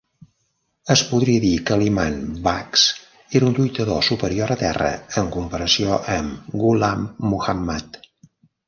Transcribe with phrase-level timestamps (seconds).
[0.93, 2.15] Es podria dir que l'imam
[2.47, 2.87] Baksh
[3.41, 4.91] era un lluitador superior a terra
[5.25, 8.07] en comparació amb Ghulam Muhammad.